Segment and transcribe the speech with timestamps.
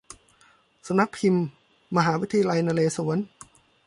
[0.87, 1.43] สำนักพิมพ์
[1.97, 3.19] มหาวิทยาลัยนเรศวร